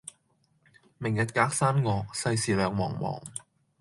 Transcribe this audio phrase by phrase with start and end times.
[0.97, 3.21] 明日隔山岳，世事兩茫茫。